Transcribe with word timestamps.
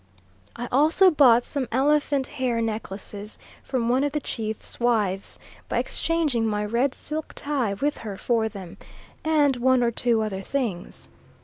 I 0.55 0.67
also 0.71 1.11
bought 1.11 1.43
some 1.45 1.67
elephant 1.71 2.25
hair 2.25 2.59
necklaces 2.59 3.37
from 3.61 3.87
one 3.87 4.03
of 4.03 4.13
the 4.13 4.19
chiefs' 4.19 4.79
wives, 4.79 5.37
by 5.69 5.77
exchanging 5.77 6.47
my 6.47 6.65
red 6.65 6.95
silk 6.95 7.33
tie 7.35 7.75
with 7.75 7.99
her 7.99 8.17
for 8.17 8.49
them, 8.49 8.77
and 9.23 9.57
one 9.57 9.83
or 9.83 9.91
two 9.91 10.23
other 10.23 10.41
things. 10.41 11.07